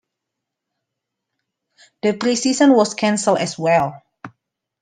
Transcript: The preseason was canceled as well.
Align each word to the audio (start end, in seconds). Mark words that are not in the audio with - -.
The 2.01 2.13
preseason 2.13 2.75
was 2.75 2.95
canceled 2.95 3.37
as 3.37 3.55
well. 3.59 4.01